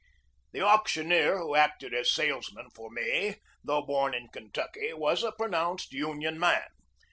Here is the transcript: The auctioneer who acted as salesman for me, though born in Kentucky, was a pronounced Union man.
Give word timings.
The 0.51 0.61
auctioneer 0.63 1.37
who 1.37 1.53
acted 1.53 1.93
as 1.93 2.11
salesman 2.11 2.71
for 2.71 2.89
me, 2.89 3.35
though 3.63 3.83
born 3.83 4.15
in 4.15 4.29
Kentucky, 4.29 4.93
was 4.93 5.21
a 5.21 5.31
pronounced 5.31 5.93
Union 5.93 6.39
man. 6.39 6.65